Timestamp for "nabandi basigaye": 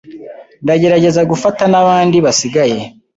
1.71-2.79